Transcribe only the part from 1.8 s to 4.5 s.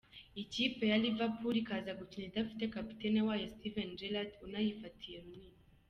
gukina idafite kapiteni wayo Steven Gerard